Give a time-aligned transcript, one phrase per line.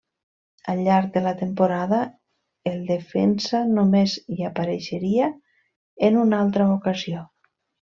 [0.71, 1.99] Al llarg de la temporada,
[2.73, 5.33] el defensa només hi apareixeria
[6.11, 7.29] en una altra ocasió.